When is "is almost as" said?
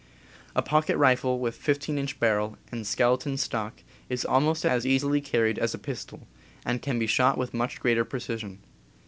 4.09-4.83